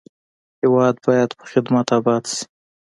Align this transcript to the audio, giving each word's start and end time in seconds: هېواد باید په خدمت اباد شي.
هېواد 0.61 0.95
باید 1.05 1.29
په 1.39 1.45
خدمت 1.51 1.87
اباد 1.97 2.23
شي. 2.33 2.43